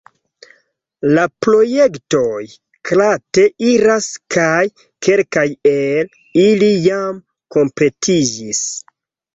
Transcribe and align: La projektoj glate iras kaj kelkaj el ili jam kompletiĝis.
La 1.17 1.25
projektoj 1.45 2.39
glate 2.91 3.45
iras 3.73 4.09
kaj 4.37 4.65
kelkaj 5.09 5.47
el 5.77 6.15
ili 6.47 6.73
jam 6.91 7.23
kompletiĝis. 7.59 8.67